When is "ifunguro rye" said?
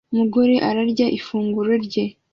1.17-2.03